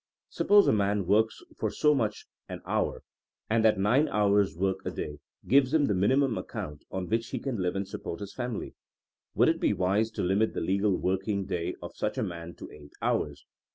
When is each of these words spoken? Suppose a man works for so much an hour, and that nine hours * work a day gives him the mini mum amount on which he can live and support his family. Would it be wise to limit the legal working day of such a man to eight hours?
Suppose 0.31 0.67
a 0.67 0.73
man 0.73 1.05
works 1.05 1.43
for 1.59 1.69
so 1.69 1.93
much 1.93 2.25
an 2.49 2.63
hour, 2.65 3.03
and 3.51 3.63
that 3.63 3.77
nine 3.77 4.07
hours 4.07 4.57
* 4.57 4.57
work 4.57 4.79
a 4.83 4.89
day 4.89 5.19
gives 5.47 5.75
him 5.75 5.85
the 5.85 5.93
mini 5.93 6.15
mum 6.15 6.39
amount 6.39 6.85
on 6.89 7.07
which 7.07 7.27
he 7.29 7.37
can 7.37 7.61
live 7.61 7.75
and 7.75 7.87
support 7.87 8.19
his 8.19 8.33
family. 8.33 8.73
Would 9.35 9.49
it 9.49 9.59
be 9.59 9.73
wise 9.73 10.09
to 10.13 10.23
limit 10.23 10.55
the 10.55 10.59
legal 10.59 10.97
working 10.97 11.45
day 11.45 11.75
of 11.83 11.95
such 11.95 12.17
a 12.17 12.23
man 12.23 12.55
to 12.55 12.71
eight 12.71 12.93
hours? 12.99 13.45